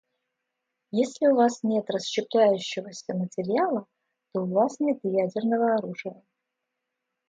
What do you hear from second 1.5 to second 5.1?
нет расщепляющегося материала, у вас нет и